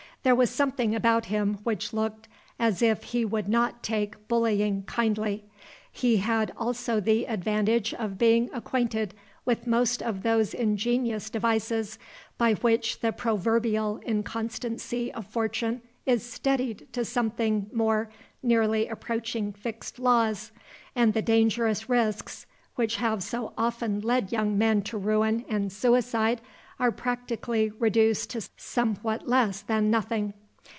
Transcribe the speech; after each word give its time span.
There 0.23 0.35
was 0.35 0.51
something 0.51 0.93
about 0.93 1.25
him 1.33 1.57
which 1.63 1.93
looked 1.93 2.27
as 2.59 2.83
if 2.83 3.05
he 3.05 3.25
would 3.25 3.49
not 3.49 3.81
take 3.81 4.27
bullying 4.27 4.83
kindly. 4.83 5.45
He 5.91 6.17
had 6.17 6.53
also 6.55 6.99
the 6.99 7.25
advantage 7.25 7.91
of 7.95 8.19
being 8.19 8.47
acquainted 8.53 9.15
with 9.45 9.65
most 9.65 10.03
of 10.03 10.21
those 10.21 10.53
ingenious 10.53 11.31
devices 11.31 11.97
by 12.37 12.53
which 12.53 12.99
the 12.99 13.11
proverbial 13.11 13.97
inconstancy 14.05 15.11
of 15.11 15.25
fortune 15.25 15.81
is 16.05 16.23
steadied 16.23 16.87
to 16.93 17.03
something 17.03 17.71
more 17.73 18.11
nearly 18.43 18.87
approaching 18.89 19.51
fixed 19.51 19.97
laws, 19.97 20.51
and 20.95 21.15
the 21.15 21.23
dangerous 21.23 21.89
risks 21.89 22.45
which 22.75 22.97
have 22.97 23.23
so 23.23 23.53
often 23.57 24.01
led 24.01 24.31
young 24.31 24.55
men 24.55 24.83
to 24.83 24.99
ruin 24.99 25.43
and 25.49 25.73
suicide 25.73 26.41
are 26.79 26.91
practically 26.91 27.69
reduced 27.77 28.31
to 28.31 28.41
somewhat 28.57 29.27
less 29.27 29.61
than 29.61 29.91
nothing. 29.91 30.33